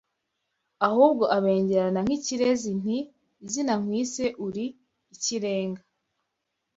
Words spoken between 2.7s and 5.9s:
Nti “izina nkwise uri ikirenga”